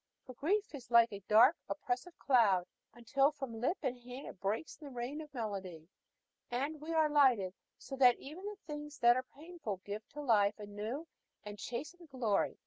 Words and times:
For 0.25 0.33
grief 0.33 0.73
is 0.73 0.89
like 0.89 1.13
a 1.13 1.19
dark, 1.27 1.57
oppressive 1.69 2.17
cloud, 2.17 2.65
until 2.95 3.29
from 3.31 3.61
lip 3.61 3.77
and 3.83 3.99
hand 3.99 4.25
it 4.25 4.39
breaks 4.41 4.75
in 4.77 4.85
the 4.87 4.91
rain 4.91 5.21
of 5.21 5.31
melody, 5.31 5.89
and 6.49 6.81
we 6.81 6.91
are 6.91 7.07
lightened, 7.07 7.53
so 7.77 7.95
that 7.97 8.17
even 8.17 8.43
the 8.47 8.57
things 8.65 8.97
that 8.97 9.15
are 9.15 9.21
painful 9.37 9.77
give 9.85 10.09
to 10.13 10.21
life 10.21 10.57
a 10.57 10.65
new 10.65 11.07
and 11.43 11.59
chastened 11.59 12.09
glory. 12.09 12.57